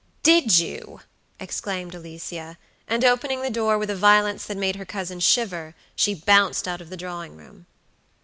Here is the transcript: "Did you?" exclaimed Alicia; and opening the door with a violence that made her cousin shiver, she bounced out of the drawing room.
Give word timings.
"Did 0.23 0.57
you?" 0.57 1.01
exclaimed 1.39 1.93
Alicia; 1.93 2.57
and 2.87 3.05
opening 3.05 3.43
the 3.43 3.51
door 3.51 3.77
with 3.77 3.91
a 3.91 3.95
violence 3.95 4.47
that 4.47 4.57
made 4.57 4.77
her 4.77 4.83
cousin 4.83 5.19
shiver, 5.19 5.75
she 5.95 6.15
bounced 6.15 6.67
out 6.67 6.81
of 6.81 6.89
the 6.89 6.97
drawing 6.97 7.37
room. 7.37 7.67